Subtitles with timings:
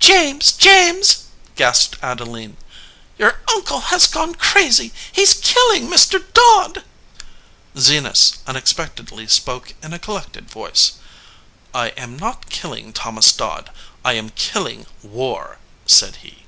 [0.00, 0.50] "James!
[0.50, 2.56] James!" gasped Adeline.
[3.16, 4.92] "Your uncle has gone crazy!
[5.12, 6.20] He s killing Mr.
[6.32, 6.82] Dodd!"
[7.78, 10.94] Zenas unexpectedly spoke in a collected voice.
[11.72, 13.70] 225 EDGEWATER PEOPLE "I am not killing Thomas Dodd.
[14.04, 16.38] I am killing war," said he.